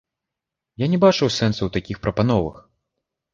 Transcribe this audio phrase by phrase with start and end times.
[0.83, 2.57] Я не бачу сэнсу ў такі прапановах.